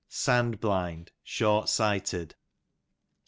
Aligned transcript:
sand 0.09 0.59
blind, 0.59 1.11
short 1.21 1.69
sighted. 1.69 2.33